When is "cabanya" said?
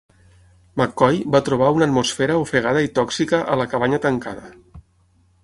3.75-4.01